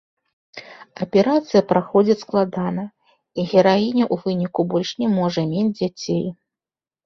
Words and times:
Аперацыя 1.05 1.61
праходзіць 1.73 2.15
складана, 2.25 2.87
і 2.89 3.41
гераіня 3.53 4.03
ў 4.13 4.21
выніку 4.25 4.61
больш 4.75 4.89
не 5.07 5.15
можа 5.17 5.41
мець 5.57 5.71
дзяцей. 5.79 6.25